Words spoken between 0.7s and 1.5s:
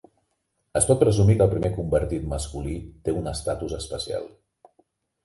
Es pot presumir que